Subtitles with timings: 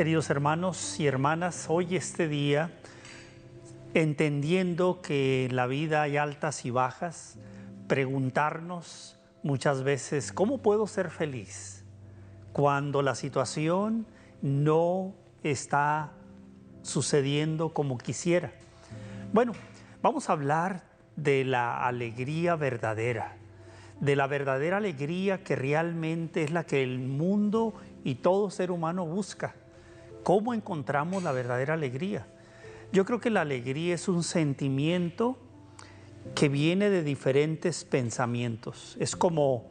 [0.00, 2.72] Queridos hermanos y hermanas, hoy este día,
[3.92, 7.36] entendiendo que en la vida hay altas y bajas,
[7.86, 11.84] preguntarnos muchas veces, ¿cómo puedo ser feliz
[12.54, 14.06] cuando la situación
[14.40, 16.12] no está
[16.80, 18.52] sucediendo como quisiera?
[19.34, 19.52] Bueno,
[20.00, 20.82] vamos a hablar
[21.16, 23.36] de la alegría verdadera,
[24.00, 29.04] de la verdadera alegría que realmente es la que el mundo y todo ser humano
[29.04, 29.56] busca.
[30.22, 32.26] ¿Cómo encontramos la verdadera alegría?
[32.92, 35.38] Yo creo que la alegría es un sentimiento
[36.34, 38.96] que viene de diferentes pensamientos.
[39.00, 39.70] Es como,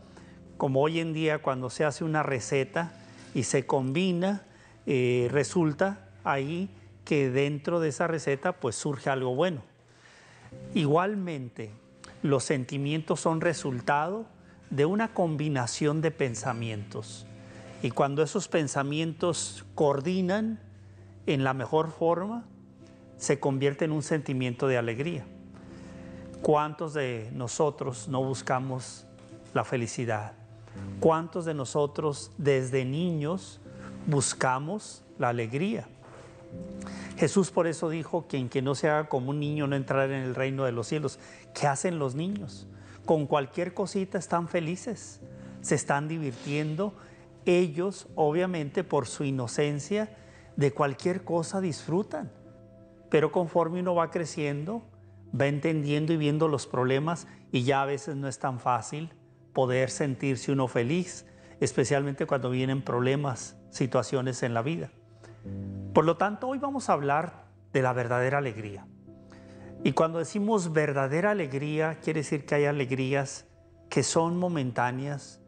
[0.58, 2.94] como hoy en día cuando se hace una receta
[3.34, 4.44] y se combina,
[4.86, 6.70] eh, resulta ahí
[7.06, 9.62] que dentro de esa receta pues surge algo bueno.
[10.74, 11.72] Igualmente,
[12.24, 14.26] los sentimientos son resultado
[14.70, 17.26] de una combinación de pensamientos.
[17.82, 20.60] Y cuando esos pensamientos coordinan
[21.26, 22.46] en la mejor forma,
[23.18, 25.26] se convierte en un sentimiento de alegría.
[26.42, 29.06] ¿Cuántos de nosotros no buscamos
[29.54, 30.34] la felicidad?
[31.00, 33.60] ¿Cuántos de nosotros desde niños
[34.08, 35.88] buscamos la alegría?
[37.18, 40.10] Jesús por eso dijo que en que no se haga como un niño no entrar
[40.10, 41.20] en el reino de los cielos.
[41.54, 42.68] ¿Qué hacen los niños?
[43.06, 45.20] Con cualquier cosita están felices,
[45.62, 46.94] se están divirtiendo
[47.46, 50.16] ellos, obviamente, por su inocencia,
[50.56, 52.32] de cualquier cosa disfrutan.
[53.10, 54.84] Pero conforme uno va creciendo,
[55.40, 59.14] va entendiendo y viendo los problemas y ya a veces no es tan fácil
[59.54, 61.26] poder sentirse uno feliz,
[61.60, 64.92] especialmente cuando vienen problemas, situaciones en la vida.
[65.94, 68.86] Por lo tanto, hoy vamos a hablar de la verdadera alegría.
[69.84, 73.46] Y cuando decimos verdadera alegría, quiere decir que hay alegrías
[73.90, 75.39] que son momentáneas,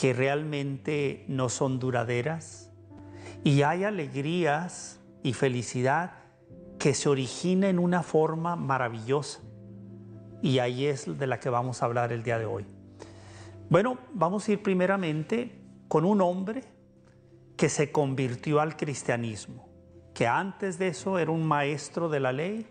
[0.00, 2.72] que realmente no son duraderas
[3.44, 6.12] y hay alegrías y felicidad
[6.78, 9.40] que se origina en una forma maravillosa.
[10.40, 12.64] Y ahí es de la que vamos a hablar el día de hoy.
[13.68, 16.64] Bueno, vamos a ir primeramente con un hombre
[17.58, 19.68] que se convirtió al cristianismo,
[20.14, 22.66] que antes de eso era un maestro de la ley,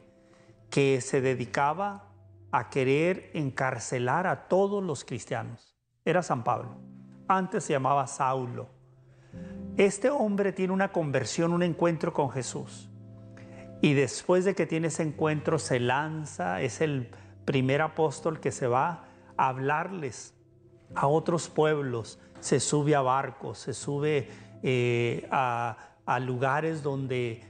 [0.71, 2.11] que se dedicaba
[2.51, 5.75] a querer encarcelar a todos los cristianos.
[6.03, 6.88] Era San Pablo
[7.29, 8.67] antes se llamaba Saulo.
[9.77, 12.89] Este hombre tiene una conversión, un encuentro con Jesús.
[13.81, 17.09] Y después de que tiene ese encuentro se lanza, es el
[17.45, 19.05] primer apóstol que se va
[19.37, 20.33] a hablarles
[20.95, 24.27] a otros pueblos, se sube a barcos, se sube
[24.63, 27.43] eh, a, a lugares donde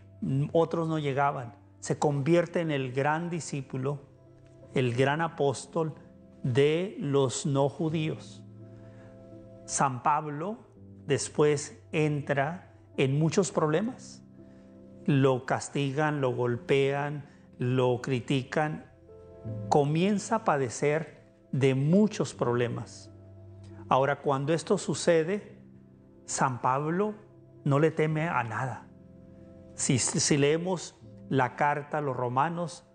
[0.51, 4.01] otros no llegaban, se convierte en el gran discípulo,
[4.75, 5.95] el gran apóstol
[6.43, 8.43] de los no judíos.
[9.69, 10.57] San Pablo
[11.05, 14.23] después entra en muchos problemas.
[15.05, 18.91] Lo castigan, lo golpean, lo critican.
[19.69, 23.11] Comienza a padecer de muchos problemas.
[23.89, 25.61] Ahora, cuando esto sucede,
[26.25, 27.13] San Pablo
[27.63, 28.87] no le teme a nada.
[29.75, 30.99] Si, leemos
[31.29, 32.87] la carta a los romanos,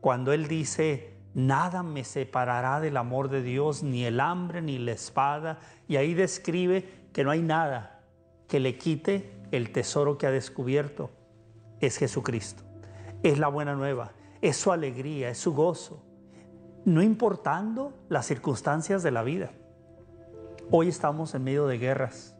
[0.00, 4.92] cuando él dice, Nada me separará del amor de Dios, ni el hambre, ni la
[4.92, 5.58] espada.
[5.88, 8.00] Y ahí describe que no hay nada
[8.48, 11.10] que le quite el tesoro que ha descubierto.
[11.80, 12.62] Es Jesucristo.
[13.24, 14.12] Es la buena nueva.
[14.40, 16.04] Es su alegría, es su gozo.
[16.84, 19.50] No importando las circunstancias de la vida.
[20.70, 22.36] Hoy estamos en medio de guerras.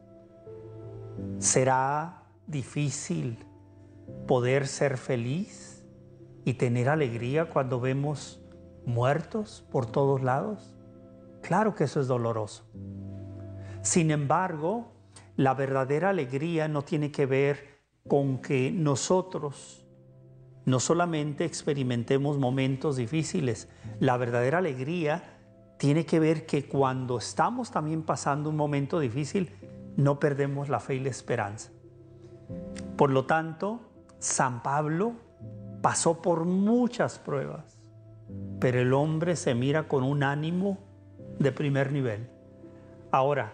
[1.38, 3.38] ¿Será difícil
[4.26, 5.84] poder ser feliz
[6.44, 8.43] y tener alegría cuando vemos
[8.86, 10.74] muertos por todos lados?
[11.42, 12.64] Claro que eso es doloroso.
[13.82, 14.92] Sin embargo,
[15.36, 19.84] la verdadera alegría no tiene que ver con que nosotros
[20.64, 23.68] no solamente experimentemos momentos difíciles,
[24.00, 25.38] la verdadera alegría
[25.78, 29.50] tiene que ver que cuando estamos también pasando un momento difícil,
[29.96, 31.70] no perdemos la fe y la esperanza.
[32.96, 33.80] Por lo tanto,
[34.18, 35.12] San Pablo
[35.82, 37.73] pasó por muchas pruebas
[38.60, 40.78] pero el hombre se mira con un ánimo
[41.38, 42.28] de primer nivel.
[43.10, 43.52] Ahora,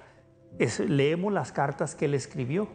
[0.89, 2.69] leemos las cartas que él escribió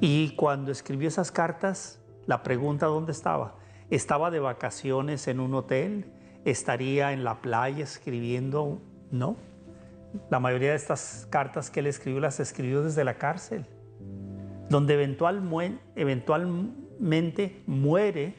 [0.00, 3.56] y cuando escribió esas cartas, la pregunta dónde estaba.
[3.90, 6.10] ¿Estaba de vacaciones en un hotel?
[6.44, 8.80] ¿Estaría en la playa escribiendo?
[9.10, 9.36] No.
[10.30, 13.66] La mayoría de estas cartas que él escribió las escribió desde la cárcel,
[14.68, 18.34] donde eventualmente muere,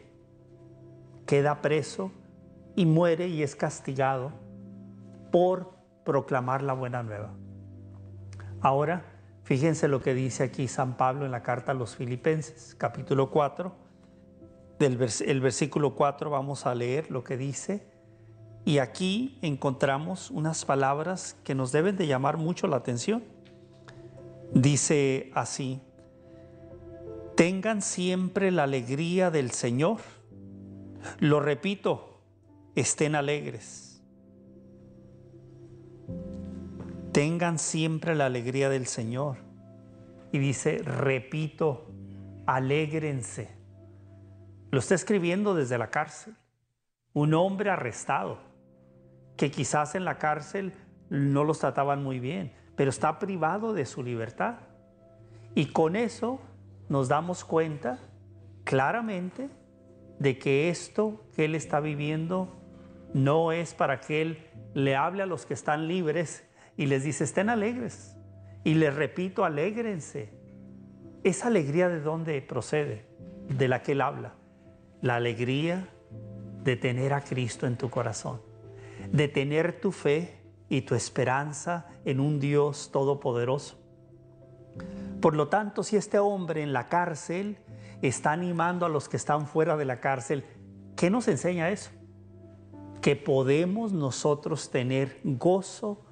[1.26, 2.12] queda preso
[2.76, 4.32] y muere y es castigado
[5.32, 5.74] por
[6.04, 7.34] proclamar la buena nueva.
[8.62, 13.30] Ahora, Fíjense lo que dice aquí San Pablo en la carta a los Filipenses, capítulo
[13.30, 13.76] 4.
[14.80, 17.86] Del el versículo 4 vamos a leer lo que dice.
[18.64, 23.26] Y aquí encontramos unas palabras que nos deben de llamar mucho la atención.
[24.54, 25.82] Dice así,
[27.36, 29.98] tengan siempre la alegría del Señor.
[31.20, 32.13] Lo repito,
[32.76, 34.02] estén alegres.
[37.12, 39.38] Tengan siempre la alegría del Señor.
[40.32, 41.92] Y dice, repito,
[42.48, 43.50] alégrense.
[44.72, 46.36] Lo está escribiendo desde la cárcel.
[47.14, 48.40] Un hombre arrestado,
[49.38, 50.74] que quizás en la cárcel
[51.12, 54.56] no los trataban muy bien, pero está privado de su libertad.
[55.54, 56.40] Y con eso
[56.90, 58.00] nos damos cuenta
[58.64, 59.52] claramente
[60.18, 62.63] de que esto que él está viviendo
[63.14, 66.44] no es para que él le hable a los que están libres
[66.78, 68.18] y les dice, estén alegres.
[68.64, 70.34] Y les repito, alégrense.
[71.24, 73.06] ¿Esa alegría de dónde procede?
[73.50, 74.34] De la que él habla.
[75.02, 75.90] La alegría
[76.64, 78.42] de tener a Cristo en tu corazón.
[79.12, 80.40] De tener tu fe
[80.70, 83.78] y tu esperanza en un Dios todopoderoso.
[85.22, 87.58] Por lo tanto, si este hombre en la cárcel
[88.02, 90.46] está animando a los que están fuera de la cárcel,
[90.96, 91.92] ¿qué nos enseña eso?
[93.04, 96.06] Que podemos nosotros tener gozo,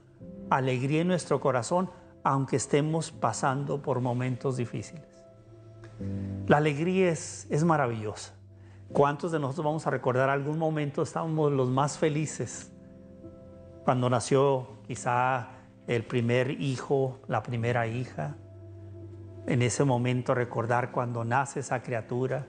[0.50, 1.90] alegría en nuestro corazón,
[2.22, 5.24] aunque estemos pasando por momentos difíciles.
[6.48, 8.34] La alegría es, es maravillosa.
[8.92, 12.74] ¿Cuántos de nosotros vamos a recordar algún momento estábamos los más felices?
[13.86, 15.48] Cuando nació quizá
[15.88, 18.36] el primer hijo, la primera hija,
[19.48, 22.48] en ese momento recordar cuando nace esa criatura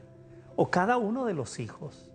[0.56, 2.12] o cada uno de los hijos.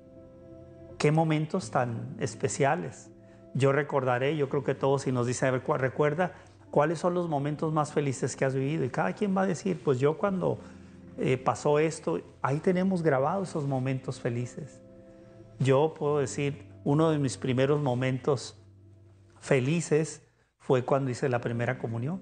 [0.98, 3.12] Qué momentos tan especiales.
[3.54, 6.34] Yo recordaré, yo creo que todos si nos dicen, recuerda
[6.72, 8.84] cuáles son los momentos más felices que has vivido.
[8.84, 10.60] Y cada quien va a decir, pues yo cuando
[11.18, 14.82] eh, pasó esto, ahí tenemos grabados esos momentos felices.
[15.60, 18.58] Yo puedo decir, uno de mis primeros momentos
[19.40, 20.22] felices
[20.60, 22.22] fue cuando hice la primera comunión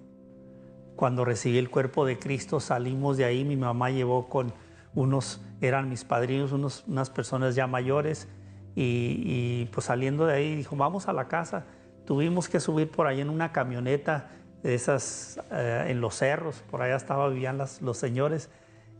[0.95, 4.53] cuando recibí el cuerpo de Cristo salimos de ahí, mi mamá llevó con
[4.93, 8.27] unos, eran mis padrinos, unos, unas personas ya mayores,
[8.75, 11.65] y, pues saliendo de ahí dijo, vamos a la casa.
[12.05, 14.29] Tuvimos que subir por ahí en una camioneta
[14.63, 18.49] de esas, eh, en los cerros, por allá estaba, vivían los señores,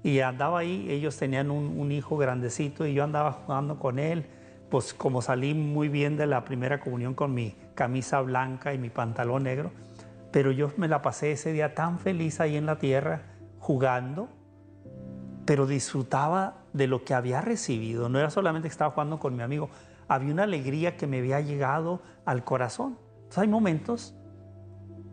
[0.03, 4.25] y andaba ahí, ellos tenían un, un hijo grandecito y yo andaba jugando con él,
[4.69, 8.89] pues como salí muy bien de la primera comunión con mi camisa blanca y mi
[8.89, 9.71] pantalón negro,
[10.31, 13.23] pero yo me la pasé ese día tan feliz ahí en la tierra
[13.59, 14.29] jugando,
[15.45, 18.09] pero disfrutaba de lo que había recibido.
[18.09, 19.69] No era solamente que estaba jugando con mi amigo,
[20.07, 22.97] había una alegría que me había llegado al corazón.
[23.15, 24.15] Entonces hay momentos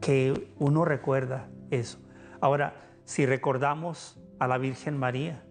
[0.00, 1.98] que uno recuerda eso.
[2.40, 2.74] Ahora,
[3.04, 5.42] si recordamos a la Virgen María,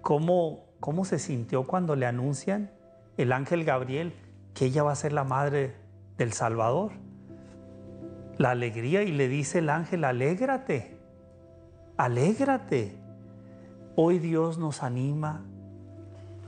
[0.00, 2.70] ¿cómo, cómo se sintió cuando le anuncian
[3.16, 4.14] el ángel Gabriel
[4.54, 5.76] que ella va a ser la madre
[6.16, 6.92] del Salvador?
[8.38, 10.96] la alegría y le dice el ángel, alégrate,
[11.96, 13.03] alégrate.
[13.96, 15.44] Hoy Dios nos anima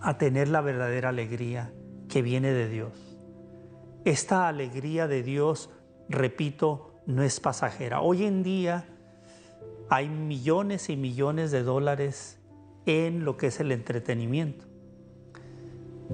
[0.00, 1.72] a tener la verdadera alegría
[2.08, 2.92] que viene de Dios.
[4.04, 5.70] Esta alegría de Dios,
[6.08, 8.00] repito, no es pasajera.
[8.00, 8.88] Hoy en día
[9.88, 12.40] hay millones y millones de dólares
[12.84, 14.64] en lo que es el entretenimiento.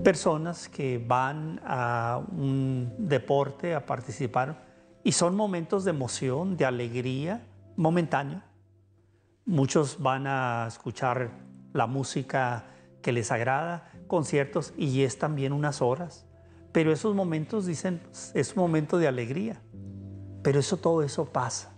[0.04, 4.66] Personas que van a un deporte a participar
[5.02, 7.46] y son momentos de emoción, de alegría,
[7.76, 8.42] momentáneo.
[9.44, 11.30] Muchos van a escuchar
[11.72, 12.66] la música
[13.02, 16.26] que les agrada, conciertos, y es también unas horas.
[16.70, 18.00] Pero esos momentos dicen,
[18.34, 19.60] es un momento de alegría.
[20.42, 21.72] Pero eso, todo eso pasa.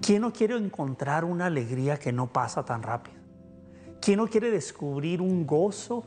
[0.00, 3.18] ¿Quién no quiere encontrar una alegría que no pasa tan rápido?
[4.00, 6.04] ¿Quién no quiere descubrir un gozo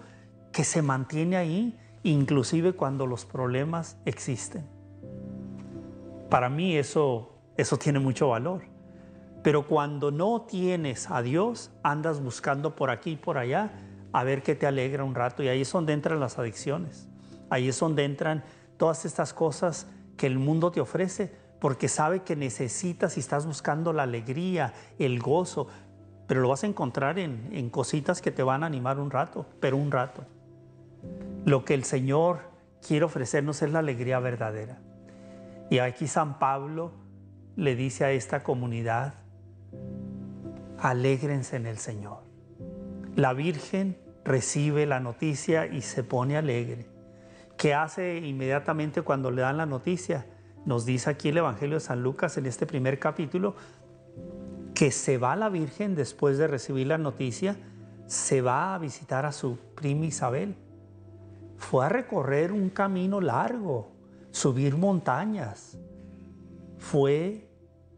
[0.51, 4.67] que se mantiene ahí, inclusive cuando los problemas existen?
[6.29, 8.74] Para mí eso, eso tiene mucho valor.
[9.45, 13.73] Pero cuando no tienes a Dios, andas buscando por aquí y por allá
[14.11, 15.43] a ver qué te alegra un rato.
[15.43, 17.07] Y ahí es donde entran las adicciones.
[17.51, 18.43] Ahí es donde entran
[18.77, 19.85] todas estas cosas
[20.17, 25.19] que el mundo te ofrece, porque sabe que necesitas y estás buscando la alegría, el
[25.19, 25.67] gozo,
[26.25, 29.45] pero lo vas a encontrar en, en cositas que te van a animar un rato,
[29.59, 30.23] pero un rato.
[31.45, 32.39] Lo que el Señor
[32.81, 34.79] quiere ofrecernos es la alegría verdadera.
[35.69, 36.93] Y aquí San Pablo
[37.55, 39.13] le dice a esta comunidad,
[40.79, 42.19] alégrense en el Señor.
[43.15, 46.87] La Virgen recibe la noticia y se pone alegre.
[47.57, 50.25] ¿Qué hace inmediatamente cuando le dan la noticia?
[50.65, 53.55] Nos dice aquí el Evangelio de San Lucas en este primer capítulo
[54.73, 57.55] que se va la Virgen después de recibir la noticia,
[58.07, 60.55] se va a visitar a su prima Isabel.
[61.57, 63.91] Fue a recorrer un camino largo,
[64.31, 65.77] subir montañas.
[66.77, 67.47] Fue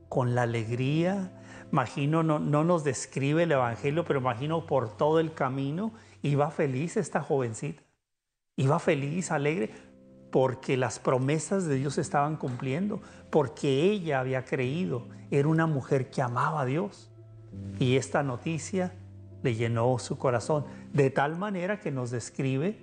[0.08, 1.37] con la alegría,
[1.72, 6.98] imagino, no, no nos describe el Evangelio, pero imagino por todo el camino, iba feliz
[6.98, 7.84] esta jovencita.
[8.56, 9.72] Iba feliz, alegre,
[10.32, 16.22] porque las promesas de Dios estaban cumpliendo, porque ella había creído, era una mujer que
[16.22, 17.12] amaba a Dios.
[17.80, 18.94] Y esta noticia
[19.44, 22.78] le llenó su corazón, de tal manera que nos describe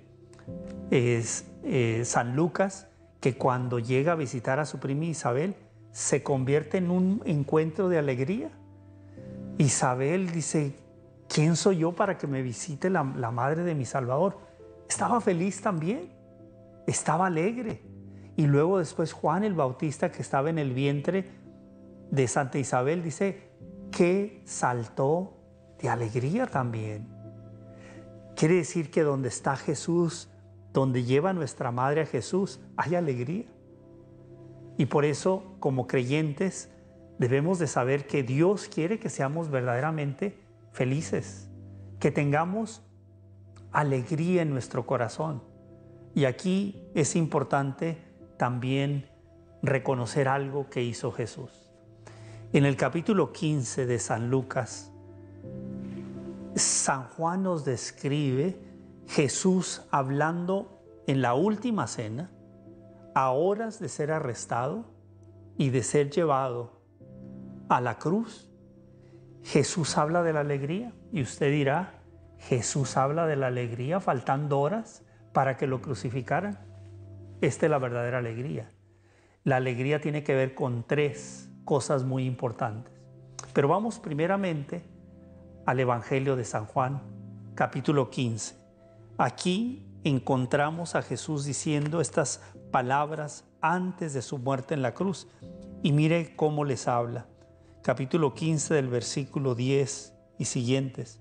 [0.91, 2.87] es, eh, San Lucas
[3.19, 5.55] que cuando llega a visitar a su prima Isabel,
[5.91, 8.51] se convierte en un encuentro de alegría.
[9.57, 10.75] Isabel dice,
[11.27, 14.37] ¿quién soy yo para que me visite la madre de mi Salvador?
[14.87, 16.15] Estaba feliz también
[16.87, 17.81] estaba alegre.
[18.35, 21.25] Y luego después Juan el Bautista, que estaba en el vientre
[22.11, 23.49] de Santa Isabel, dice
[23.91, 25.37] que saltó
[25.81, 27.07] de alegría también.
[28.35, 30.29] Quiere decir que donde está Jesús,
[30.73, 33.45] donde lleva nuestra madre a Jesús, hay alegría.
[34.77, 36.69] Y por eso, como creyentes,
[37.17, 40.37] debemos de saber que Dios quiere que seamos verdaderamente
[40.71, 41.49] felices,
[41.99, 42.81] que tengamos
[43.71, 45.41] alegría en nuestro corazón
[46.15, 47.97] y aquí es importante
[48.37, 49.09] también
[49.61, 51.51] reconocer algo que hizo Jesús.
[52.53, 54.93] En el capítulo 15 de San Lucas,
[56.55, 58.57] San Juan nos describe
[59.07, 62.31] Jesús hablando en la última cena,
[63.13, 64.85] a horas de ser arrestado
[65.57, 66.74] y de ser llevado
[67.69, 68.49] a la cruz.
[69.43, 72.01] Jesús habla de la alegría y usted dirá,
[72.39, 75.03] Jesús habla de la alegría faltando horas
[75.33, 76.59] para que lo crucificaran.
[77.41, 78.71] Esta es la verdadera alegría.
[79.43, 82.93] La alegría tiene que ver con tres cosas muy importantes.
[83.53, 84.83] Pero vamos primeramente
[85.65, 87.01] al Evangelio de San Juan,
[87.53, 88.55] capítulo 15.
[89.17, 92.41] Aquí encontramos a Jesús diciendo estas
[92.71, 95.27] palabras antes de su muerte en la cruz.
[95.83, 97.27] Y mire cómo les habla.
[97.85, 101.19] Capítulo 15 del versículo 10 y siguientes.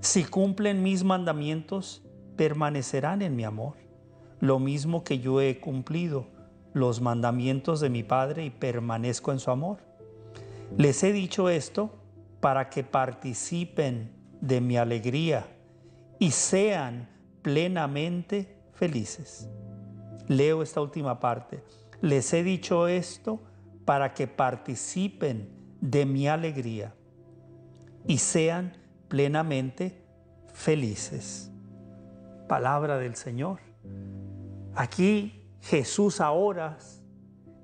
[0.00, 2.02] Si cumplen mis mandamientos,
[2.34, 3.74] permanecerán en mi amor,
[4.40, 6.26] lo mismo que yo he cumplido
[6.74, 9.78] los mandamientos de mi Padre y permanezco en su amor.
[10.76, 11.92] Les he dicho esto
[12.40, 15.46] para que participen de mi alegría
[16.18, 17.08] y sean
[17.42, 19.48] plenamente felices.
[20.26, 21.62] Leo esta última parte.
[22.00, 23.40] Les he dicho esto
[23.84, 26.94] para que participen de mi alegría
[28.06, 28.72] y sean
[29.08, 30.02] plenamente
[30.52, 31.48] felices
[32.48, 33.60] palabra del Señor.
[34.74, 37.02] Aquí Jesús a horas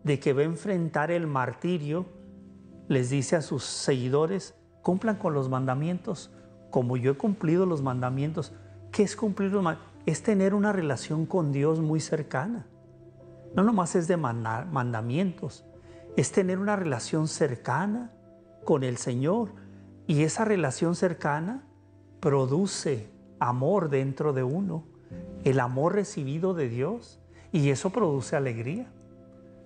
[0.04, 2.06] de que va a enfrentar el martirio,
[2.88, 6.30] les dice a sus seguidores, cumplan con los mandamientos,
[6.70, 8.52] como yo he cumplido los mandamientos.
[8.92, 9.94] ¿Qué es cumplir los mandamientos?
[10.06, 12.66] Es tener una relación con Dios muy cercana.
[13.56, 15.64] No nomás es de mandamientos,
[16.16, 18.12] es tener una relación cercana
[18.64, 19.52] con el Señor.
[20.06, 21.64] Y esa relación cercana
[22.20, 24.84] produce amor dentro de uno,
[25.44, 27.20] el amor recibido de Dios,
[27.52, 28.86] y eso produce alegría.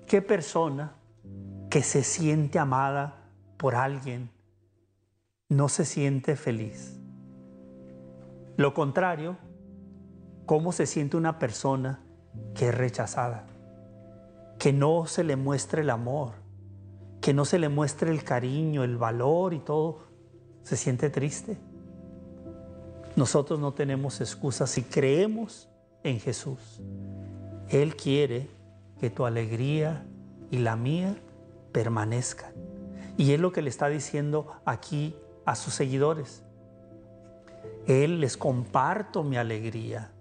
[0.06, 0.94] ¿Qué persona
[1.70, 4.30] que se siente amada por alguien
[5.48, 6.98] no se siente feliz?
[8.56, 9.36] Lo contrario,
[10.46, 12.00] ¿cómo se siente una persona
[12.54, 13.46] que es rechazada?
[14.58, 16.32] Que no se le muestre el amor,
[17.20, 20.00] que no se le muestre el cariño, el valor y todo,
[20.62, 21.56] se siente triste.
[23.16, 25.68] Nosotros no tenemos excusas si creemos
[26.04, 26.80] en Jesús.
[27.68, 28.48] Él quiere
[29.00, 30.06] que tu alegría
[30.50, 31.16] y la mía
[31.72, 32.52] permanezcan.
[33.16, 36.44] Y es lo que le está diciendo aquí a sus seguidores.
[37.86, 40.12] Él les comparto mi alegría.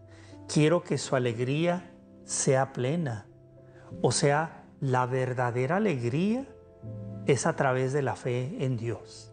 [0.47, 1.91] Quiero que su alegría
[2.23, 3.27] sea plena.
[4.01, 6.47] O sea, la verdadera alegría
[7.27, 9.31] es a través de la fe en Dios.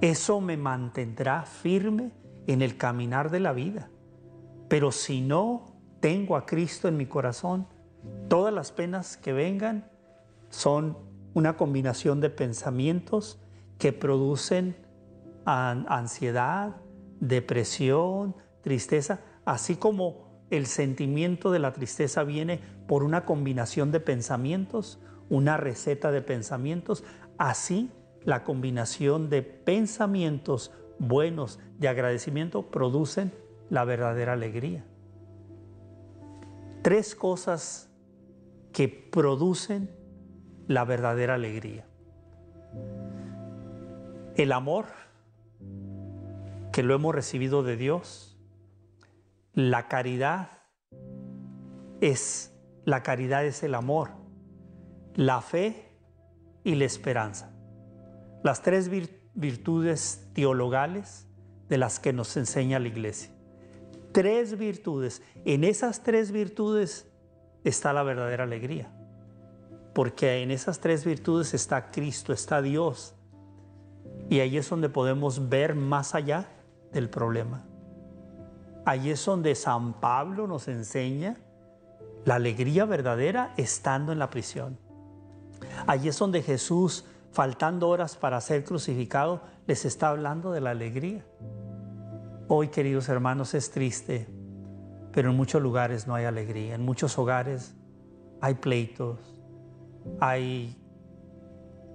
[0.00, 2.10] Eso me mantendrá firme
[2.46, 3.90] en el caminar de la vida.
[4.68, 5.66] Pero si no
[6.00, 7.66] tengo a Cristo en mi corazón,
[8.28, 9.88] todas las penas que vengan
[10.48, 10.98] son
[11.34, 13.40] una combinación de pensamientos
[13.78, 14.76] que producen
[15.44, 16.76] ansiedad,
[17.20, 25.00] depresión, tristeza, así como el sentimiento de la tristeza viene por una combinación de pensamientos,
[25.30, 27.04] una receta de pensamientos,
[27.38, 27.90] así
[28.24, 33.32] la combinación de pensamientos buenos de agradecimiento producen
[33.70, 34.84] la verdadera alegría.
[36.82, 37.90] Tres cosas
[38.72, 39.90] que producen
[40.66, 41.86] la verdadera alegría.
[44.36, 44.86] El amor
[46.72, 48.38] que lo hemos recibido de Dios,
[49.54, 50.50] la caridad
[52.00, 52.50] es
[52.84, 54.10] la caridad es el amor,
[55.20, 55.84] la fe
[56.64, 57.52] y la esperanza.
[58.42, 58.88] Las tres
[59.34, 61.26] virtudes teologales
[61.68, 63.30] de las que nos enseña la iglesia.
[64.12, 65.20] Tres virtudes.
[65.44, 67.06] En esas tres virtudes
[67.64, 68.90] está la verdadera alegría.
[69.92, 73.14] Porque en esas tres virtudes está Cristo, está Dios.
[74.30, 76.48] Y ahí es donde podemos ver más allá
[76.94, 77.66] del problema.
[78.86, 81.36] Ahí es donde San Pablo nos enseña
[82.24, 84.78] la alegría verdadera estando en la prisión.
[85.86, 91.24] Allí es donde Jesús, faltando horas para ser crucificado, les está hablando de la alegría.
[92.48, 94.28] Hoy, queridos hermanos, es triste,
[95.12, 96.74] pero en muchos lugares no hay alegría.
[96.74, 97.74] En muchos hogares
[98.40, 99.18] hay pleitos,
[100.20, 100.76] hay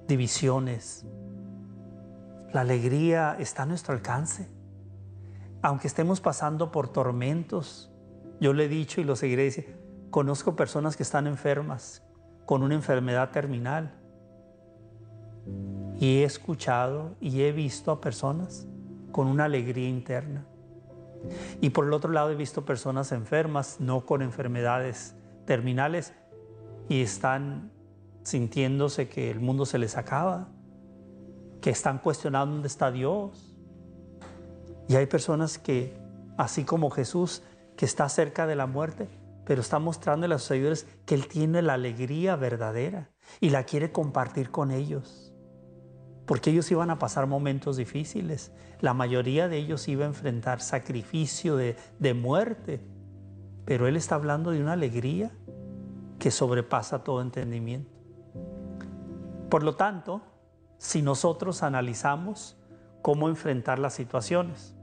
[0.07, 1.05] divisiones.
[2.53, 4.50] La alegría está a nuestro alcance.
[5.62, 7.91] Aunque estemos pasando por tormentos,
[8.39, 12.01] yo le he dicho y lo seguiré diciendo, Conozco personas que están enfermas
[12.46, 13.92] con una enfermedad terminal.
[16.00, 18.68] Y he escuchado y he visto a personas
[19.12, 20.46] con una alegría interna.
[21.62, 26.14] Y por el otro lado he visto personas enfermas, no con enfermedades terminales,
[26.90, 27.72] y están
[28.24, 30.50] sintiéndose que el mundo se les acaba,
[31.62, 33.56] que están cuestionando dónde está Dios.
[34.88, 35.98] Y hay personas que,
[36.38, 37.42] así como Jesús,
[37.75, 39.08] que está cerca de la muerte,
[39.46, 43.10] pero está mostrando a los seguidores que Él tiene la alegría verdadera
[43.40, 45.34] y la quiere compartir con ellos.
[46.25, 48.52] Porque ellos iban a pasar momentos difíciles.
[48.82, 52.82] La mayoría de ellos iba a enfrentar sacrificio de, de muerte.
[53.66, 55.32] Pero Él está hablando de una alegría
[56.18, 57.92] que sobrepasa todo entendimiento.
[59.50, 60.22] Por lo tanto,
[60.80, 62.58] si nosotros analizamos
[63.04, 64.76] cómo enfrentar las situaciones,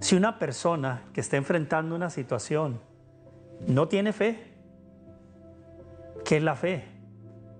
[0.00, 2.80] si una persona que está enfrentando una situación
[3.66, 4.38] no tiene fe.
[6.24, 6.84] ¿Qué es la fe?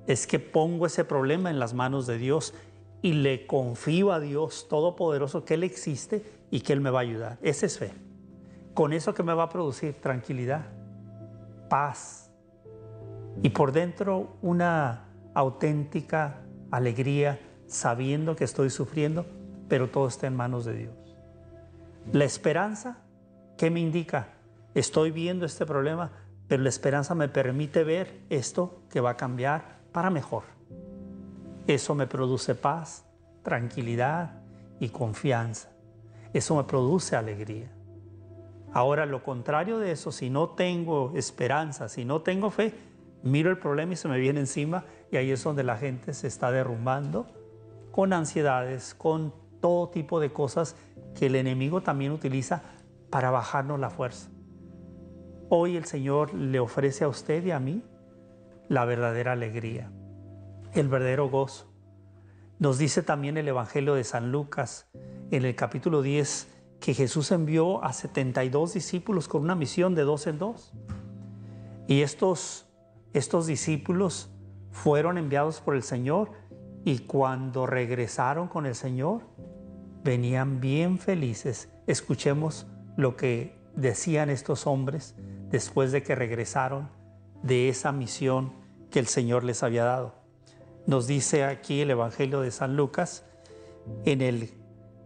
[0.06, 2.54] Es que pongo ese problema en las manos de Dios
[3.02, 7.02] y le confío a Dios Todopoderoso que Él existe y que Él me va a
[7.02, 7.38] ayudar.
[7.42, 7.90] Esa es fe.
[8.72, 10.66] Con eso que me va a producir tranquilidad,
[11.68, 12.30] paz
[13.42, 19.26] y por dentro una auténtica alegría sabiendo que estoy sufriendo,
[19.68, 20.94] pero todo está en manos de Dios.
[22.12, 22.98] La esperanza,
[23.56, 24.28] ¿qué me indica?
[24.74, 26.10] Estoy viendo este problema,
[26.48, 30.44] pero la esperanza me permite ver esto que va a cambiar para mejor.
[31.66, 33.06] Eso me produce paz,
[33.42, 34.42] tranquilidad
[34.80, 35.70] y confianza.
[36.32, 37.70] Eso me produce alegría.
[38.72, 42.74] Ahora, lo contrario de eso, si no tengo esperanza, si no tengo fe,
[43.22, 46.26] miro el problema y se me viene encima y ahí es donde la gente se
[46.26, 47.26] está derrumbando
[47.92, 50.74] con ansiedades, con todo tipo de cosas
[51.14, 52.62] que el enemigo también utiliza
[53.10, 54.28] para bajarnos la fuerza.
[55.50, 57.82] Hoy el Señor le ofrece a usted y a mí
[58.68, 59.90] la verdadera alegría,
[60.72, 61.70] el verdadero gozo.
[62.58, 64.88] Nos dice también el Evangelio de San Lucas
[65.30, 66.48] en el capítulo 10
[66.80, 70.72] que Jesús envió a 72 discípulos con una misión de dos en dos.
[71.88, 72.66] Y estos,
[73.12, 74.30] estos discípulos
[74.70, 76.30] fueron enviados por el Señor
[76.84, 79.22] y cuando regresaron con el Señor,
[80.02, 81.70] venían bien felices.
[81.86, 85.14] Escuchemos lo que decían estos hombres
[85.54, 86.88] después de que regresaron
[87.44, 88.52] de esa misión
[88.90, 90.16] que el Señor les había dado.
[90.84, 93.24] Nos dice aquí el Evangelio de San Lucas,
[94.04, 94.50] en el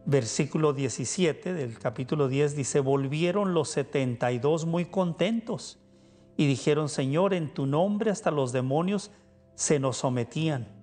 [0.06, 5.80] versículo 17 del capítulo 10, dice, volvieron los 72 muy contentos
[6.38, 9.10] y dijeron, Señor, en tu nombre hasta los demonios
[9.54, 10.77] se nos sometían.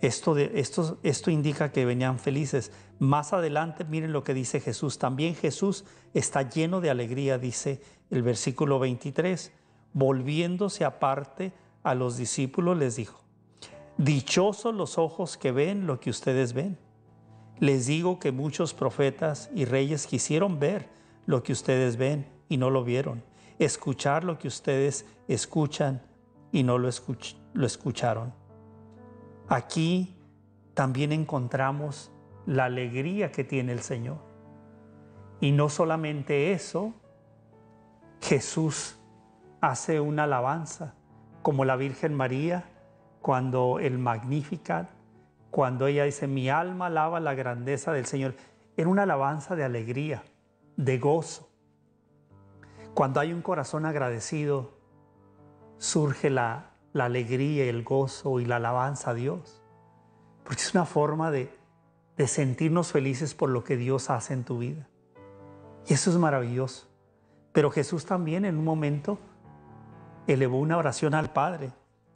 [0.00, 2.70] Esto, esto, esto indica que venían felices.
[2.98, 4.98] Más adelante, miren lo que dice Jesús.
[4.98, 5.84] También Jesús
[6.14, 7.80] está lleno de alegría, dice
[8.10, 9.52] el versículo 23.
[9.92, 13.20] Volviéndose aparte a los discípulos, les dijo,
[13.96, 16.78] Dichosos los ojos que ven lo que ustedes ven.
[17.58, 20.88] Les digo que muchos profetas y reyes quisieron ver
[21.26, 23.24] lo que ustedes ven y no lo vieron,
[23.58, 26.00] escuchar lo que ustedes escuchan
[26.52, 26.88] y no lo,
[27.54, 28.32] lo escucharon.
[29.48, 30.14] Aquí
[30.74, 32.12] también encontramos
[32.44, 34.18] la alegría que tiene el Señor.
[35.40, 36.92] Y no solamente eso,
[38.20, 38.98] Jesús
[39.60, 40.94] hace una alabanza,
[41.42, 42.64] como la Virgen María,
[43.22, 44.90] cuando el Magnificat,
[45.50, 48.34] cuando ella dice, mi alma alaba la grandeza del Señor,
[48.76, 50.22] era una alabanza de alegría,
[50.76, 51.50] de gozo.
[52.94, 54.72] Cuando hay un corazón agradecido,
[55.78, 59.62] surge la, la alegría, el gozo y la alabanza a Dios.
[60.44, 61.50] porque es una forma de,
[62.16, 64.88] de sentirnos felices por lo que Dios hace en tu vida.
[65.86, 66.88] Y eso es maravilloso.
[67.52, 69.18] Pero Jesús también en un momento
[70.26, 71.72] elevó una oración al Padre,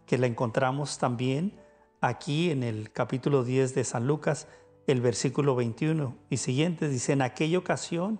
[0.06, 1.58] que la encontramos también
[2.00, 4.48] aquí en el capítulo 10 de San Lucas,
[4.86, 6.90] el versículo 21 y siguientes.
[6.90, 8.18] Dice, en aquella ocasión,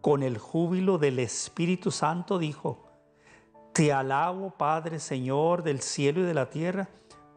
[0.00, 2.87] con el júbilo del Espíritu Santo, dijo,
[3.78, 6.88] Te alabo, Padre, Señor del cielo y de la tierra,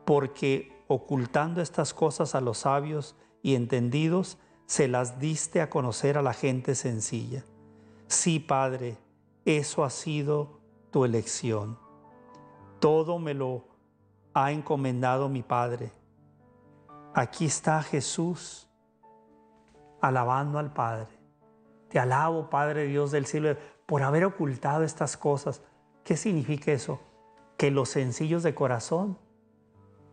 [0.06, 6.24] porque ocultando estas cosas a los sabios y entendidos, se las diste a conocer a
[6.24, 7.44] la gente sencilla.
[8.08, 8.98] Sí, Padre,
[9.46, 11.78] eso ha sido tu elección.
[12.80, 13.68] Todo me lo
[14.34, 15.92] ha encomendado mi Padre.
[17.14, 18.68] Aquí está Jesús
[20.02, 21.20] alabando al Padre.
[21.88, 25.62] Te alabo, Padre Dios del cielo, por haber ocultado estas cosas.
[26.04, 27.00] ¿Qué significa eso?
[27.58, 29.18] Que los sencillos de corazón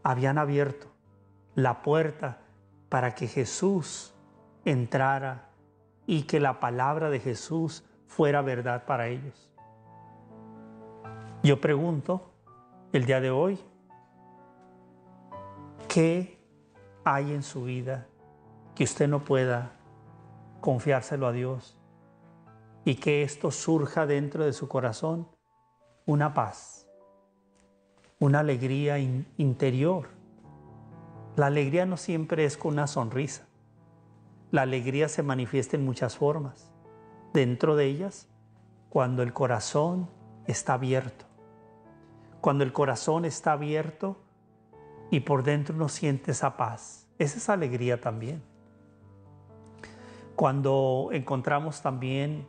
[0.02, 0.86] habían abierto
[1.54, 2.40] la puerta
[2.88, 4.14] para que Jesús
[4.64, 5.50] entrara
[6.06, 9.50] y que la palabra de Jesús fuera verdad para ellos.
[11.42, 12.32] Yo pregunto
[12.92, 13.58] el día de hoy,
[15.88, 16.38] ¿qué
[17.04, 18.06] hay en su vida
[18.74, 19.72] que usted no pueda
[20.60, 21.78] confiárselo a Dios
[22.84, 25.28] y que esto surja dentro de su corazón?
[26.08, 26.88] Una paz,
[28.18, 30.08] una alegría interior.
[31.36, 33.46] La alegría no siempre es con una sonrisa.
[34.50, 36.72] La alegría se manifiesta en muchas formas.
[37.34, 38.26] Dentro de ellas,
[38.88, 40.08] cuando el corazón
[40.46, 41.26] está abierto.
[42.40, 44.16] Cuando el corazón está abierto
[45.10, 47.06] y por dentro uno siente esa paz.
[47.18, 48.42] Esa es alegría también.
[50.36, 52.46] Cuando encontramos también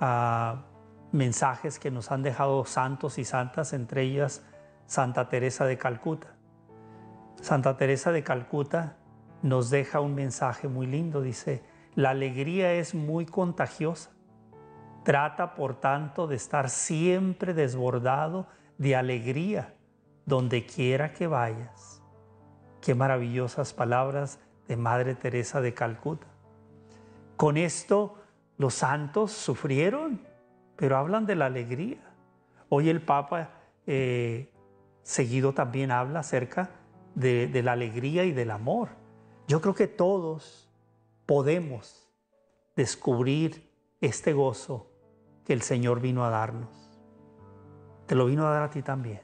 [0.00, 0.64] ah,
[1.14, 4.42] mensajes que nos han dejado santos y santas, entre ellas
[4.86, 6.34] Santa Teresa de Calcuta.
[7.40, 8.96] Santa Teresa de Calcuta
[9.40, 11.62] nos deja un mensaje muy lindo, dice,
[11.94, 14.10] la alegría es muy contagiosa.
[15.04, 18.48] Trata, por tanto, de estar siempre desbordado
[18.78, 19.74] de alegría
[20.26, 22.02] donde quiera que vayas.
[22.80, 26.26] Qué maravillosas palabras de Madre Teresa de Calcuta.
[27.36, 28.18] Con esto
[28.56, 30.33] los santos sufrieron,
[30.76, 31.98] pero hablan de la alegría.
[32.68, 33.50] Hoy el Papa
[33.86, 34.52] eh,
[35.02, 36.70] seguido también habla acerca
[37.14, 38.88] de, de la alegría y del amor.
[39.46, 40.70] Yo creo que todos
[41.26, 42.10] podemos
[42.76, 44.90] descubrir este gozo
[45.44, 46.90] que el Señor vino a darnos.
[48.06, 49.22] Te lo vino a dar a ti también.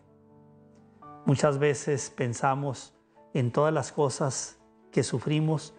[1.26, 2.94] Muchas veces pensamos
[3.34, 4.58] en todas las cosas
[4.90, 5.74] que sufrimos,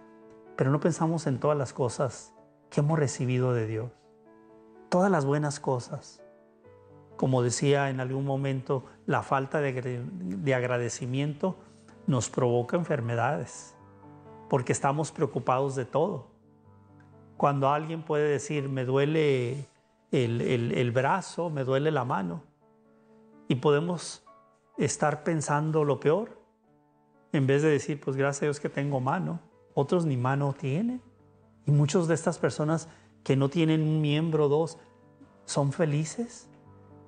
[0.55, 2.33] pero no pensamos en todas las cosas
[2.69, 4.00] que hemos recibido de Dios.
[4.91, 6.21] Todas las buenas cosas.
[7.15, 11.55] Como decía en algún momento, la falta de, de agradecimiento
[12.07, 13.73] nos provoca enfermedades,
[14.49, 16.27] porque estamos preocupados de todo.
[17.37, 19.65] Cuando alguien puede decir, me duele
[20.11, 22.43] el, brazo, me duele la mano,
[23.47, 24.25] y podemos
[24.77, 26.37] estar pensando lo peor,
[27.31, 29.39] en vez de decir, pues gracias a Dios que tengo mano,
[29.73, 31.01] otros ni mano tienen.
[31.65, 32.89] Y muchas de estas personas
[33.23, 34.77] que no tienen un miembro o dos,
[35.45, 36.49] son felices.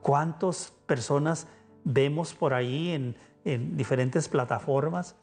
[0.01, 1.47] ¿Cuántas personas
[1.83, 5.15] vemos por ahí en, en diferentes plataformas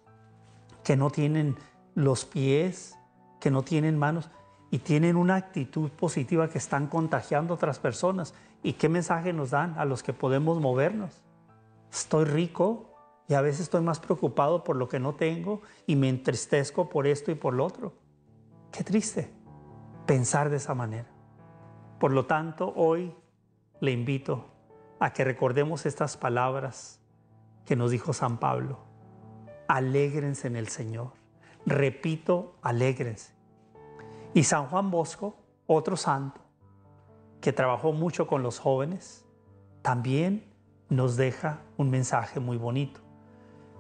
[0.84, 1.56] que no tienen
[1.94, 2.96] los pies,
[3.40, 4.30] que no tienen manos
[4.70, 8.34] y tienen una actitud positiva que están contagiando a otras personas.
[8.62, 11.22] ¿Y qué mensaje nos dan a los que podemos movernos?
[11.90, 12.94] Estoy rico
[13.28, 17.06] y a veces estoy más preocupado por lo que no tengo y me entristezco por
[17.06, 17.94] esto y por lo otro.
[18.70, 19.39] Qué triste
[20.10, 21.06] pensar de esa manera.
[22.00, 23.14] Por lo tanto, hoy
[23.78, 24.48] le invito
[24.98, 27.00] a que recordemos estas palabras
[27.64, 28.80] que nos dijo San Pablo.
[29.68, 31.12] Alégrense en el Señor.
[31.64, 33.34] Repito, alégrense.
[34.34, 35.36] Y San Juan Bosco,
[35.68, 36.40] otro santo,
[37.40, 39.24] que trabajó mucho con los jóvenes,
[39.80, 40.52] también
[40.88, 43.00] nos deja un mensaje muy bonito.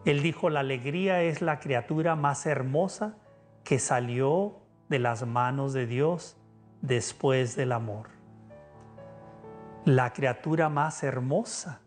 [0.04, 3.18] Él dijo, la alegría es la criatura más hermosa
[3.64, 4.59] que salió
[4.90, 6.36] de las manos de Dios
[6.82, 8.08] después del amor.
[9.86, 11.80] La criatura más hermosa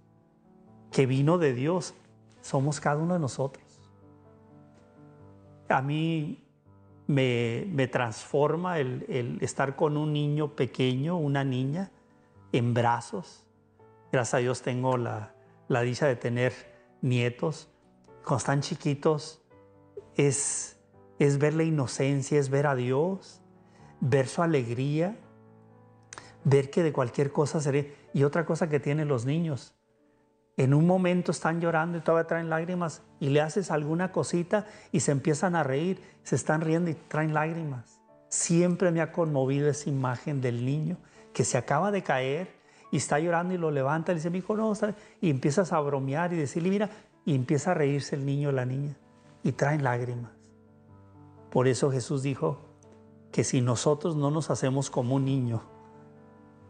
[0.92, 1.94] que vino de Dios
[2.42, 3.64] somos cada uno de nosotros.
[5.70, 6.44] A mí
[7.08, 11.92] me, transforma el, estar con un niño pequeño, una niña,
[12.52, 13.46] en brazos.
[14.12, 15.34] Gracias a Dios tengo la,
[15.84, 16.54] dicha de tener
[17.02, 17.70] nietos.
[18.24, 19.42] Cuando están chiquitos
[20.16, 20.80] es,
[21.24, 23.42] es ver la inocencia, es ver a Dios,
[24.02, 25.16] ver su alegría,
[26.44, 27.96] ver que de cualquier cosa seré.
[28.14, 29.74] Y otra cosa que tienen los niños,
[30.58, 35.00] en un momento están llorando y todavía traen lágrimas y le haces alguna cosita y
[35.00, 38.02] se empiezan a reír, se están riendo y traen lágrimas.
[38.28, 40.98] Siempre me ha conmovido esa imagen del niño
[41.34, 42.54] que se acaba de caer
[42.92, 44.74] y está llorando y lo levanta y le dice, mi hijo, no,
[45.22, 46.90] y empiezas a bromear y decirle, mira,
[47.26, 48.98] y empieza a reírse el niño o la niña
[49.42, 50.43] y traen lágrimas.
[51.54, 52.58] Por eso Jesús dijo
[53.32, 55.62] que si nosotros no nos hacemos como un niño,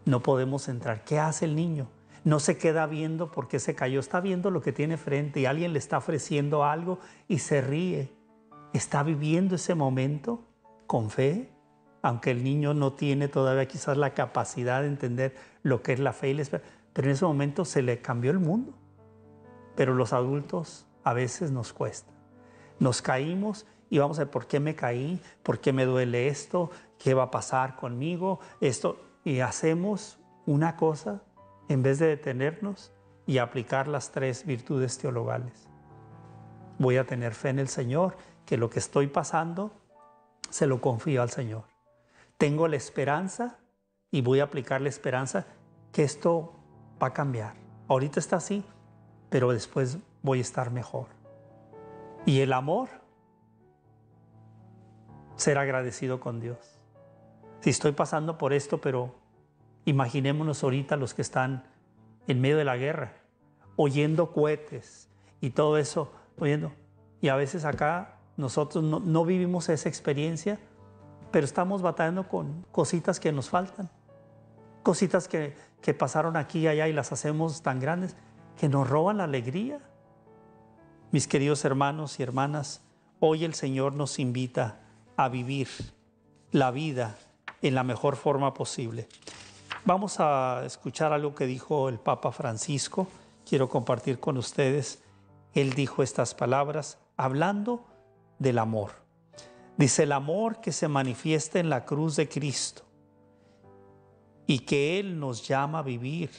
[0.04, 1.06] no podemos entrar.
[1.06, 1.88] ¿Qué hace el niño?
[2.26, 5.72] No se queda viendo porque se cayó, está viendo lo que tiene frente y alguien
[5.72, 8.12] le está ofreciendo algo y se ríe.
[8.74, 10.44] Está viviendo ese momento
[10.86, 11.50] con fe,
[12.02, 16.12] aunque el niño no tiene todavía quizás la capacidad de entender lo que es la
[16.12, 18.74] fe y la esperanza, pero en ese momento se le cambió el mundo.
[19.78, 22.12] Pero los adultos a veces nos cuesta.
[22.80, 26.72] Nos caímos y vamos a ver por qué me caí, por qué me duele esto,
[26.98, 31.22] qué va a pasar conmigo, esto, y hacemos una cosa
[31.70, 32.92] en vez de detenernos
[33.28, 35.70] y aplicar las tres virtudes teologales.
[36.80, 39.72] Voy a tener fe en el Señor, que lo que estoy pasando
[40.50, 41.66] se lo confío al Señor.
[42.40, 43.60] Tengo la esperanza
[44.10, 45.46] y voy a aplicar la esperanza
[45.92, 46.56] que esto
[47.00, 47.54] va a cambiar.
[47.88, 48.66] Ahorita está así,
[49.30, 51.10] pero después voy a estar mejor.
[52.26, 53.03] Y el amor,
[55.36, 56.80] ser agradecido con Dios.
[57.62, 59.16] Si estoy pasando por esto, pero
[59.86, 61.66] Imaginémonos ahorita los que están
[62.28, 63.14] en medio de la guerra,
[63.76, 65.10] oyendo cohetes
[65.42, 66.72] y todo eso, oyendo.
[67.20, 70.58] Y a veces acá nosotros no, vivimos esa experiencia,
[71.32, 73.90] pero estamos batallando con cositas que nos faltan,
[74.84, 78.16] cositas que, que pasaron aquí y allá y las hacemos tan grandes
[78.58, 79.80] que nos roban la alegría.
[81.12, 82.82] Mis queridos hermanos y hermanas,
[83.20, 84.80] hoy el Señor nos invita
[85.16, 85.68] a vivir
[86.52, 87.18] la vida
[87.62, 89.08] en la mejor forma posible.
[89.86, 93.08] Vamos a escuchar algo que dijo el Papa Francisco.
[93.48, 95.04] Quiero compartir con ustedes.
[95.54, 97.86] Él dijo estas palabras hablando
[98.40, 98.92] del amor.
[99.78, 102.84] Dice el amor que se manifiesta en la cruz de Cristo
[104.46, 106.30] y que Él nos llama a vivir.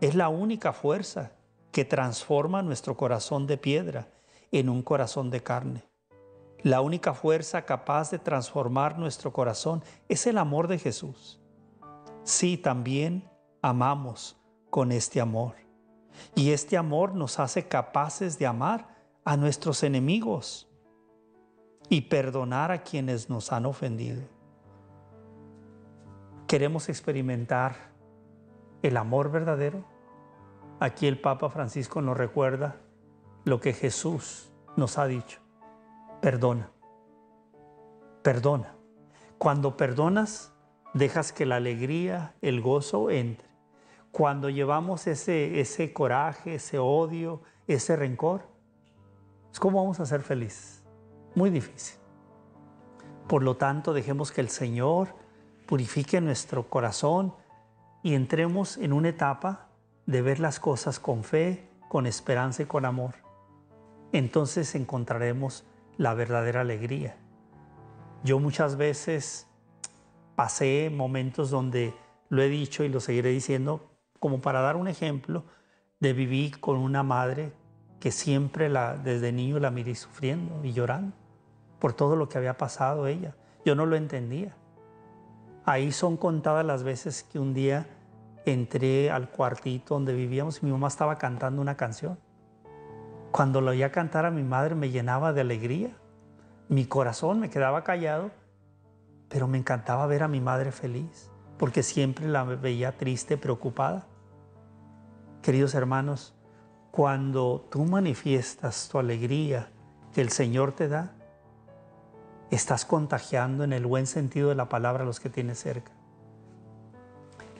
[0.00, 1.32] Es la única fuerza
[1.72, 4.08] que transforma nuestro corazón de piedra
[4.50, 5.89] en un corazón de carne.
[6.62, 11.40] La única fuerza capaz de transformar nuestro corazón es el amor de Jesús.
[12.22, 13.28] Sí, también
[13.62, 14.36] amamos
[14.68, 15.54] con este amor.
[16.34, 18.88] Y este amor nos hace capaces de amar
[19.24, 20.68] a nuestros enemigos
[21.88, 24.22] y perdonar a quienes nos han ofendido.
[26.46, 27.92] ¿Queremos experimentar
[28.82, 29.84] el amor verdadero?
[30.78, 32.76] Aquí el Papa Francisco nos recuerda
[33.44, 35.40] lo que Jesús nos ha dicho.
[36.20, 36.70] Perdona.
[38.22, 38.74] Perdona.
[39.38, 40.52] Cuando perdonas,
[40.92, 43.48] dejas que la alegría, el gozo entre.
[44.12, 48.42] Cuando llevamos ese, ese coraje, ese odio, ese rencor,
[49.58, 50.82] ¿cómo vamos a ser felices?
[51.34, 51.98] Muy difícil.
[53.28, 55.14] Por lo tanto, dejemos que el Señor
[55.66, 57.32] purifique nuestro corazón
[58.02, 59.68] y entremos en una etapa
[60.06, 63.14] de ver las cosas con fe, con esperanza y con amor.
[64.12, 65.64] Entonces encontraremos
[66.00, 67.14] la verdadera alegría.
[68.24, 69.46] Yo muchas veces
[70.34, 71.92] pasé momentos donde
[72.30, 75.44] lo he dicho y lo seguiré diciendo, como para dar un ejemplo
[75.98, 77.52] de vivir con una madre
[78.00, 81.14] que siempre la, desde niño la miré sufriendo y llorando
[81.78, 83.36] por todo lo que había pasado ella.
[83.66, 84.56] Yo no lo entendía.
[85.66, 87.86] Ahí son contadas las veces que un día
[88.46, 92.18] entré al cuartito donde vivíamos y mi mamá estaba cantando una canción.
[93.30, 95.96] Cuando lo oía cantar a mi madre me llenaba de alegría.
[96.68, 98.30] Mi corazón me quedaba callado
[99.30, 104.08] pero me encantaba ver a mi madre feliz, porque siempre la veía triste, preocupada.
[105.40, 106.34] Queridos hermanos,
[106.90, 109.70] cuando tú manifiestas tu alegría
[110.12, 111.12] que el Señor te da,
[112.50, 115.92] estás contagiando en el buen sentido de la palabra a los que tienes cerca.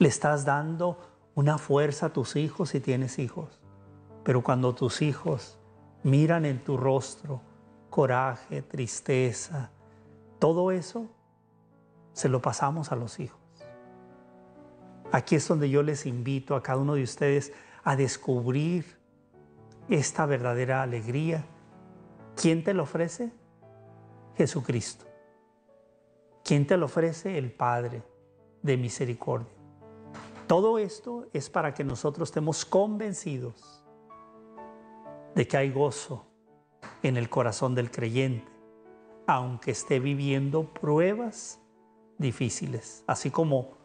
[0.01, 0.99] Le estás dando
[1.37, 3.61] una fuerza a tus hijos si tienes hijos.
[4.25, 5.60] Pero cuando tus hijos
[6.03, 7.41] miran en tu rostro
[7.91, 9.71] coraje, tristeza,
[10.39, 11.07] todo eso,
[12.13, 13.39] se lo pasamos a los hijos.
[15.13, 18.97] Aquí es donde yo les invito a cada uno de ustedes a descubrir
[19.89, 21.45] esta verdadera alegría.
[22.37, 23.33] ¿Quién te lo ofrece?
[24.37, 25.05] Jesucristo.
[26.45, 27.37] ¿Quién te lo ofrece?
[27.37, 28.03] El Padre
[28.63, 29.53] de misericordia.
[30.47, 33.80] Todo esto es para que nosotros estemos convencidos
[35.41, 36.27] de que hay gozo
[37.03, 38.53] en el corazón del creyente,
[39.27, 41.63] aunque esté viviendo pruebas
[42.19, 43.79] difíciles, así como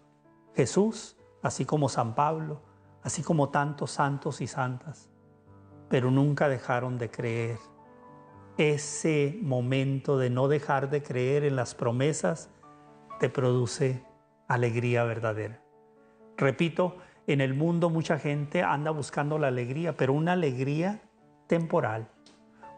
[0.53, 2.61] Jesús, así como San Pablo,
[3.03, 5.09] así como tantos santos y santas,
[5.87, 7.57] pero nunca dejaron de creer.
[8.57, 12.49] Ese momento de no dejar de creer en las promesas
[13.21, 14.03] te produce
[14.49, 15.63] alegría verdadera.
[16.35, 21.01] Repito, en el mundo mucha gente anda buscando la alegría, pero una alegría
[21.47, 22.07] temporal,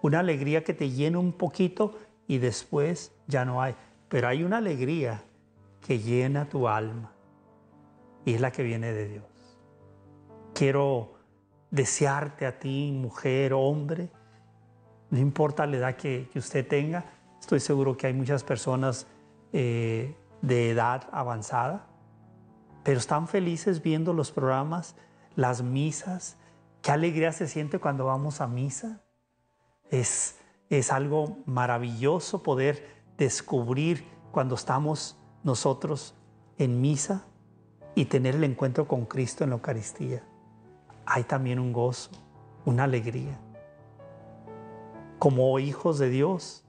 [0.02, 3.76] una alegría que te llena un poquito y después ya no hay.
[4.10, 5.24] Pero hay una alegría
[5.82, 7.12] que llena tu alma
[8.26, 9.26] y es la que viene de Dios.
[10.54, 11.14] Quiero
[11.72, 14.10] desearte a ti, mujer, hombre,
[15.10, 17.06] no importa la edad que, usted tenga,
[17.40, 19.08] estoy seguro que hay muchas personas
[19.54, 21.86] eh, de edad avanzada,
[22.84, 24.96] pero están felices viendo los programas,
[25.36, 26.38] las misas,
[26.82, 29.02] qué alegría se siente cuando vamos a misa.
[29.90, 30.38] Es,
[30.70, 36.14] es algo maravilloso poder descubrir cuando estamos nosotros
[36.58, 37.26] en misa
[37.96, 40.24] y tener el encuentro con Cristo en la Eucaristía.
[41.06, 42.12] Hay también un gozo,
[42.66, 43.40] una alegría.
[45.20, 46.64] Como hijos de Dios,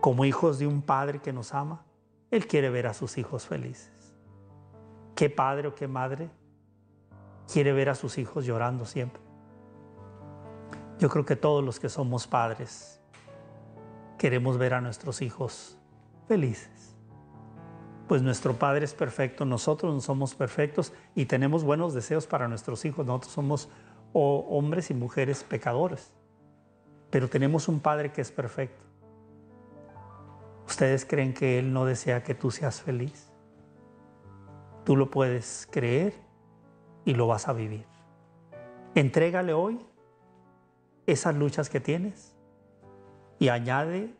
[0.00, 1.84] como hijos de un Padre que nos ama,
[2.30, 3.92] Él quiere ver a sus hijos felices.
[5.14, 6.30] ¿Qué padre o qué madre
[7.52, 9.22] quiere ver a sus hijos llorando siempre?
[10.98, 13.00] Yo creo que todos los que somos padres
[14.18, 15.76] queremos ver a nuestros hijos
[16.28, 16.96] felices.
[18.06, 22.84] Pues nuestro Padre es perfecto, nosotros no somos perfectos y tenemos buenos deseos para nuestros
[22.84, 23.04] hijos.
[23.04, 23.68] Nosotros somos
[24.12, 26.12] hombres y mujeres pecadores,
[27.10, 28.84] pero tenemos un Padre que es perfecto.
[30.68, 33.28] ¿Ustedes creen que Él no desea que tú seas feliz?
[34.84, 36.14] Tú lo puedes creer
[37.04, 37.86] y lo vas a vivir.
[38.94, 39.84] Entrégale hoy
[41.06, 42.34] esas luchas que tienes
[43.38, 44.14] y añade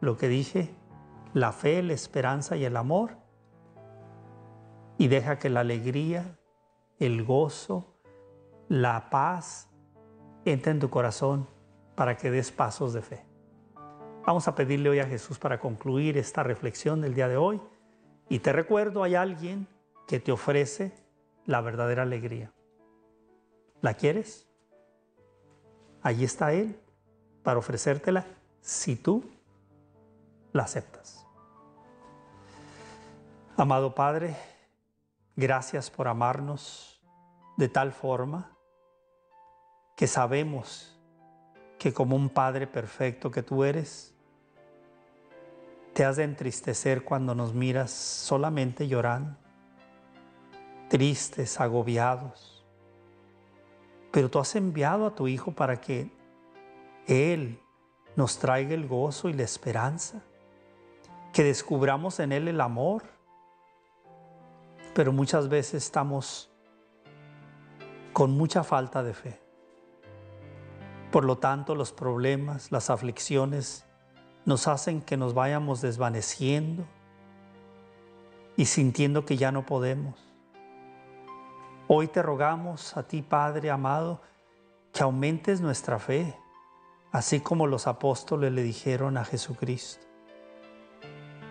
[0.00, 0.70] lo que dije,
[1.32, 3.16] la fe, la esperanza y el amor
[4.98, 6.38] y deja que la alegría,
[6.98, 7.94] el gozo,
[8.68, 9.68] la paz
[10.44, 11.48] entre en tu corazón
[11.94, 13.24] para que des pasos de fe.
[14.26, 17.60] Vamos a pedirle hoy a Jesús para concluir esta reflexión del día de hoy.
[18.28, 19.66] Y te recuerdo, hay alguien
[20.06, 20.92] que te ofrece
[21.46, 22.52] la verdadera alegría.
[23.80, 24.46] ¿La quieres?
[26.02, 26.78] Allí está Él
[27.42, 28.24] para ofrecértela
[28.60, 29.24] si tú
[30.52, 31.26] la aceptas.
[33.56, 34.36] Amado Padre,
[35.36, 37.00] gracias por amarnos
[37.56, 38.50] de tal forma
[39.96, 40.98] que sabemos
[41.78, 44.14] que como un Padre perfecto que tú eres,
[45.92, 49.36] te has de entristecer cuando nos miras solamente llorando,
[50.88, 52.54] tristes, agobiados
[54.14, 56.08] pero tú has enviado a tu Hijo para que
[57.08, 57.58] Él
[58.14, 60.22] nos traiga el gozo y la esperanza,
[61.32, 63.02] que descubramos en Él el amor,
[64.94, 66.48] pero muchas veces estamos
[68.12, 69.40] con mucha falta de fe.
[71.10, 73.84] Por lo tanto, los problemas, las aflicciones
[74.44, 76.84] nos hacen que nos vayamos desvaneciendo
[78.56, 80.23] y sintiendo que ya no podemos.
[81.96, 84.20] Hoy te rogamos a ti, Padre amado,
[84.92, 86.36] que aumentes nuestra fe,
[87.12, 90.04] así como los apóstoles le dijeron a Jesucristo.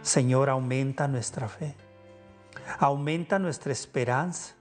[0.02, 1.78] Señor, aumenta nuestra fe,
[2.78, 4.56] aumenta nuestra esperanza,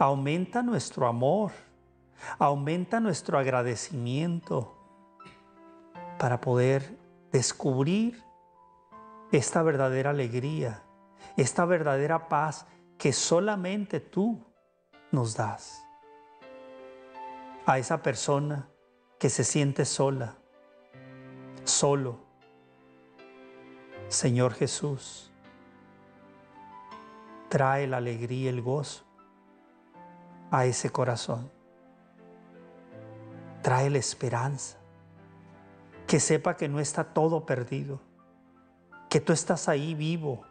[0.00, 1.52] aumenta nuestro amor,
[2.40, 4.76] aumenta nuestro agradecimiento
[6.18, 6.98] para poder
[7.30, 8.20] descubrir
[9.30, 10.82] esta verdadera alegría,
[11.36, 12.66] esta verdadera paz
[12.98, 14.44] que solamente tú
[15.12, 15.84] nos das.
[17.64, 18.68] A esa persona
[19.20, 20.34] que se siente sola,
[21.64, 22.18] solo.
[24.08, 25.30] Señor Jesús,
[27.48, 29.04] trae la alegría el gozo
[30.50, 31.50] a ese corazón.
[33.62, 34.78] Trae la esperanza.
[36.06, 38.00] Que sepa que no está todo perdido.
[39.08, 40.44] Que tú estás ahí vivo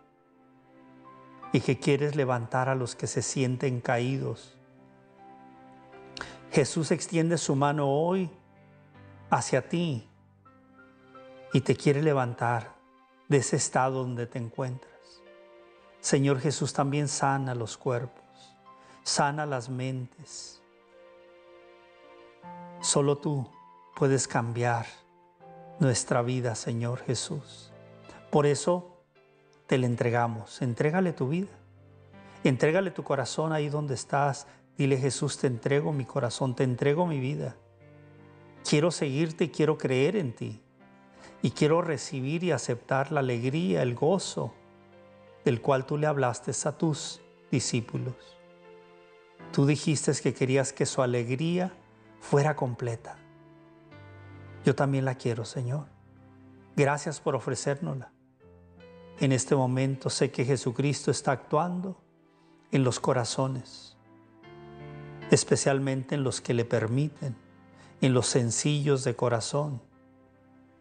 [1.54, 4.58] y que quieres levantar a los que se sienten caídos.
[6.52, 8.30] Jesús extiende su mano hoy
[9.30, 10.08] hacia ti
[11.54, 12.76] y te quiere levantar
[13.28, 14.92] de ese estado donde te encuentras.
[16.02, 18.56] Señor Jesús también sana los cuerpos,
[19.04, 20.62] sana las mentes.
[22.82, 23.48] Solo tú
[23.96, 24.88] puedes cambiar
[25.80, 27.72] nuestra vida, Señor Jesús.
[28.32, 29.01] Por eso
[29.72, 30.62] te le entregamos.
[30.62, 31.48] Entrégale tu vida.
[32.44, 34.46] Entrégale tu corazón ahí donde estás.
[34.78, 37.56] Dile Jesús, te entrego mi corazón, te entrego mi vida.
[38.70, 40.62] Quiero seguirte y quiero creer en ti.
[41.42, 44.54] Y quiero recibir y aceptar la alegría, el gozo
[45.46, 48.16] del cual tú le hablaste a tus discípulos.
[49.54, 51.72] Tú dijiste que querías que su alegría
[52.20, 53.16] fuera completa.
[54.66, 55.86] Yo también la quiero, Señor.
[56.76, 58.12] Gracias por ofrecérnosla.
[59.22, 61.96] En este momento sé que Jesucristo está actuando
[62.72, 63.96] en los corazones,
[65.30, 67.36] especialmente en los que le permiten,
[68.02, 69.80] en los sencillos de corazón,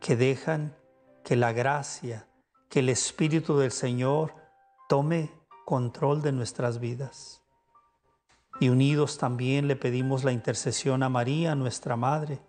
[0.01, 0.75] que dejan
[1.23, 2.29] que la gracia,
[2.71, 4.35] que el Espíritu del Señor
[4.89, 5.31] tome
[5.67, 7.43] control de nuestras vidas.
[8.59, 12.41] Y unidos también le pedimos la intercesión a María, nuestra Madre,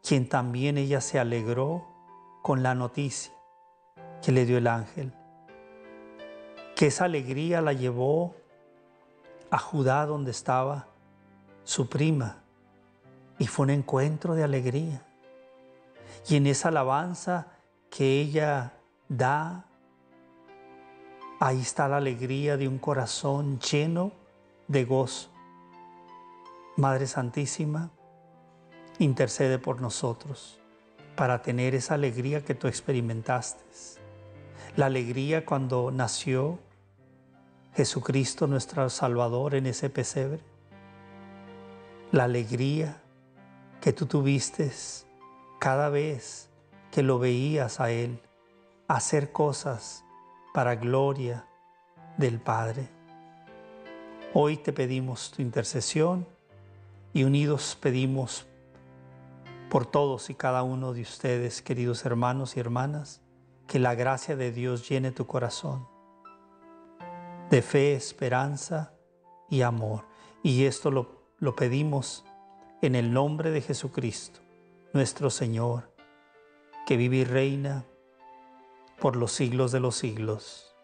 [0.00, 1.88] quien también ella se alegró
[2.44, 3.35] con la noticia
[4.22, 5.12] que le dio el ángel,
[6.74, 8.34] que esa alegría la llevó
[9.50, 10.88] a Judá donde estaba
[11.64, 12.42] su prima
[13.38, 15.02] y fue un encuentro de alegría.
[16.28, 17.46] Y en esa alabanza
[17.90, 18.72] que ella
[19.08, 19.64] da,
[21.38, 24.12] ahí está la alegría de un corazón lleno
[24.68, 25.30] de gozo.
[26.76, 27.90] Madre Santísima,
[28.98, 30.58] intercede por nosotros
[31.16, 33.64] para tener esa alegría que tú experimentaste.
[34.76, 36.58] La alegría cuando nació
[37.74, 40.40] Jesucristo nuestro Salvador en ese pesebre.
[42.12, 43.02] La alegría
[43.80, 44.72] que tú tuviste
[45.58, 46.48] cada vez
[46.90, 48.20] que lo veías a Él
[48.88, 50.04] hacer cosas
[50.54, 51.46] para gloria
[52.16, 52.88] del Padre.
[54.32, 56.26] Hoy te pedimos tu intercesión
[57.12, 58.46] y unidos pedimos
[59.70, 63.20] por todos y cada uno de ustedes, queridos hermanos y hermanas,
[63.66, 65.86] que la gracia de Dios llene tu corazón
[67.50, 68.92] de fe, esperanza
[69.48, 70.04] y amor.
[70.42, 72.24] Y esto lo, lo pedimos
[72.82, 74.40] en el nombre de Jesucristo,
[74.92, 75.92] nuestro Señor,
[76.86, 77.84] que vive y reina
[79.00, 80.74] por los siglos de los siglos.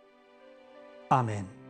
[1.08, 1.61] Amén.